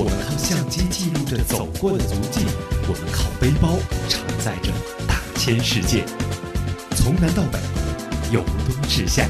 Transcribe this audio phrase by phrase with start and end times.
[0.00, 2.40] 我们靠相机记录着走过的足迹，
[2.88, 3.76] 我们靠背包
[4.08, 4.72] 承载着
[5.06, 6.06] 大千世界。
[6.96, 7.58] 从南到北，
[8.32, 9.28] 由东至夏。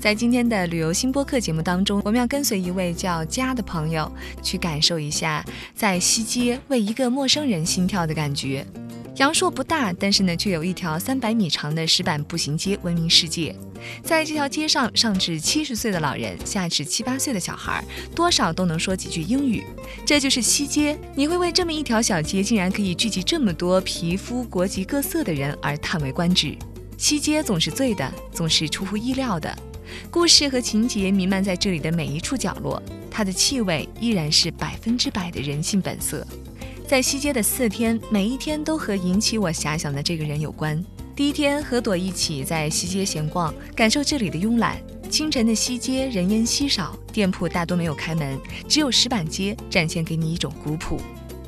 [0.00, 4.10] 在今天的旅游新播客节目当中，我们要跟随一位叫佳的朋友，
[4.42, 5.44] 去感受一下
[5.74, 8.66] 在西街为一个陌生人心跳的感觉。
[9.16, 13.54] 阳朔不大，但是呢，却有一条三百米长的石板步行街闻名世界。
[14.02, 19.62] 在这条街上，上至七十岁的老人，下至七八岁的小孩，多少都能说几句英语。
[20.04, 20.98] 这就是西街。
[21.14, 26.56] 你会为这么一条小街竟然可以聚集这么多皮肤、国籍各色的人而叹为观止。
[26.98, 29.56] 西街总是醉的，总是出乎意料的。
[30.10, 36.26] 故事和情节弥漫在这里的每一处角落，它的气味依然是百分之百的人性本色。
[36.86, 40.82] 在西街的四天，每一天都和引起我遐想的这个人有关。
[41.16, 44.76] 第一天和朵一起在西街闲逛，感受这里的慵懒。
[45.08, 51.00] 清晨的西街人烟稀少，店铺大多没有开门，只有石板街展现给你一种古朴。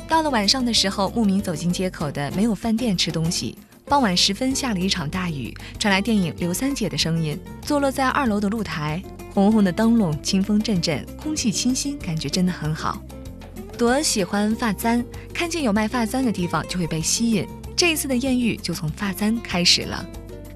[0.08, 3.58] 到了晚上的时候，慕名走进街口的没有饭店吃东西。
[3.84, 7.38] 傍晚时分，下了一场大雨，传来电影《刘三姐》的声音。
[7.60, 9.02] 坐落在二楼的露台，
[9.34, 13.02] 红红的灯笼，清风阵阵，空气清新，感觉真的很好。
[13.76, 17.46] 朵喜欢发簪，看见有卖发簪的地方就会被吸引。
[17.76, 20.04] 这一次的艳遇就从发簪开始了。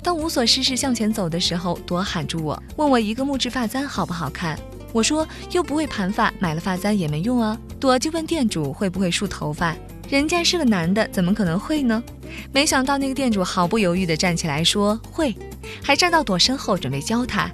[0.02, 4.58] 当无所事事向前走的时候，朵喊住我，问我一个木质发簪好不好看。
[4.92, 7.56] 我说又不会盘发，买了发簪也没用啊。
[7.78, 9.76] 朵就问店主会不会梳头发，
[10.08, 12.02] 人家是个男的，怎么可能会呢？
[12.52, 15.36] 没想到那个店主毫不犹豫地站起来说会，
[15.82, 17.50] 还站到朵身后准备教他，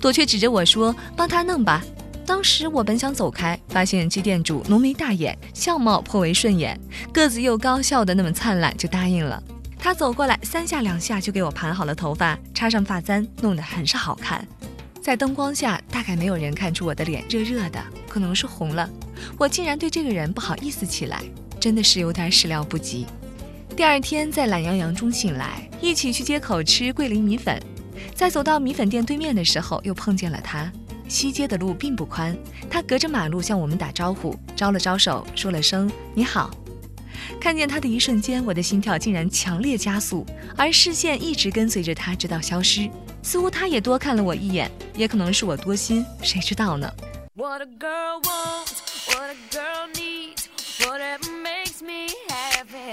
[0.00, 1.84] 朵却指着我说帮他弄吧。
[2.26, 6.78] 当时我本想走开，发现这店主浓眉大眼，相貌颇为顺眼，
[7.12, 9.42] 个子又高，笑得那么灿烂，就答应了。
[9.78, 14.46] 他走过来，三下两下就给我盘好了头发，插上发簪，弄得很是好看。
[15.02, 18.88] 在灯光下，大概没有人看出我的脸热热的，可能是红了。
[19.36, 21.22] 我竟然对这个人不好意思起来，
[21.60, 23.06] 真的是有点始料不及。
[23.76, 27.60] 第二天在懒洋洋中醒来，一起去街口吃桂林米粉。
[28.14, 30.72] 在走到米粉店对面的时候，又碰见了他。
[31.08, 32.36] 西街的路并不宽，
[32.70, 36.50] 他隔着马路向我们打招呼，招了招手，说了声“你好”。
[37.40, 40.26] 看见他的一瞬间，我的心跳竟然强烈加速，
[40.56, 42.90] 而视線一直跟随着他直到消失。
[43.22, 46.90] 似乎他也多看了我一眼，也可能是我多心，谁知道呢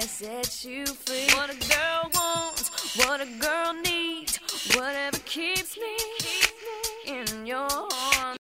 [0.08, 1.28] ？set you free.
[1.36, 4.40] What a girl wants, what a girl needs,
[4.76, 6.41] whatever keeps me.